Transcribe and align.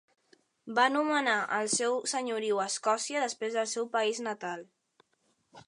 Va 0.77 0.85
nomenar 0.93 1.35
el 1.57 1.69
seu 1.73 1.99
senyoriu 2.13 2.61
a 2.63 2.65
Escòcia 2.73 3.21
després 3.27 3.59
del 3.59 3.69
seu 3.75 3.89
país 3.97 4.23
natal. 4.31 4.65